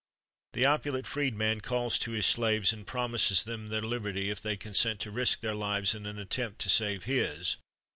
The 0.53 0.65
opulent 0.65 1.05
freed 1.05 1.37
man 1.37 1.61
calls 1.61 1.99
to 1.99 2.09
his 2.09 2.25
slaves, 2.25 2.73
and 2.73 2.87
promises 2.87 3.43
them 3.43 3.69
their 3.69 3.83
liberty 3.83 4.31
if 4.31 4.41
they 4.41 4.57
consent 4.57 4.99
to 5.01 5.11
risk 5.11 5.41
their 5.41 5.53
lives 5.53 5.93
in 5.93 6.07
an 6.07 6.17
attempt 6.17 6.57
to 6.61 6.69
save 6.69 7.03
his. 7.03 7.57